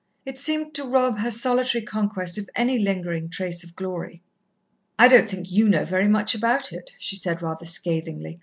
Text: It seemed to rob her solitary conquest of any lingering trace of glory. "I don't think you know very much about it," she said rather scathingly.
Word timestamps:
It 0.25 0.39
seemed 0.39 0.73
to 0.73 0.83
rob 0.83 1.19
her 1.19 1.29
solitary 1.29 1.83
conquest 1.83 2.39
of 2.39 2.49
any 2.55 2.79
lingering 2.79 3.29
trace 3.29 3.63
of 3.63 3.75
glory. 3.75 4.23
"I 4.97 5.07
don't 5.07 5.29
think 5.29 5.51
you 5.51 5.69
know 5.69 5.85
very 5.85 6.07
much 6.07 6.33
about 6.33 6.73
it," 6.73 6.93
she 6.97 7.15
said 7.15 7.43
rather 7.43 7.65
scathingly. 7.67 8.39